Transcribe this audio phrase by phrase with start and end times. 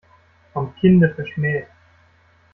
[0.53, 1.67] Vom Kinde verschmäht.